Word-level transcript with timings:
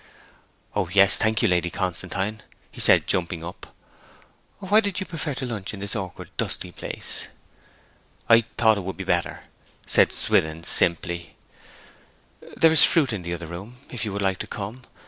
'O 0.75 0.87
yes, 0.89 1.15
thank 1.15 1.43
you, 1.43 1.47
Lady 1.47 1.69
Constantine,' 1.69 2.41
he 2.71 2.81
said, 2.81 3.05
jumping 3.05 3.45
up. 3.45 3.71
'Why 4.57 4.79
did 4.79 4.99
you 4.99 5.05
prefer 5.05 5.35
to 5.35 5.45
lunch 5.45 5.75
in 5.75 5.79
this 5.79 5.95
awkward, 5.95 6.31
dusty 6.37 6.71
place?' 6.71 7.27
'I 8.27 8.45
thought 8.57 8.77
it 8.79 8.83
would 8.83 8.97
be 8.97 9.03
better,' 9.03 9.43
said 9.85 10.11
Swithin 10.11 10.63
simply. 10.63 11.35
'There 12.57 12.71
is 12.71 12.83
fruit 12.83 13.13
in 13.13 13.21
the 13.21 13.35
other 13.35 13.45
room, 13.45 13.77
if 13.91 14.03
you 14.03 14.17
like 14.17 14.39
to 14.39 14.47
come. 14.47 14.81